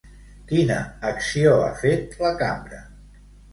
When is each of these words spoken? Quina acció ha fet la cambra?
Quina 0.51 0.77
acció 1.09 1.53
ha 1.67 1.69
fet 1.83 2.19
la 2.25 2.35
cambra? 2.43 2.83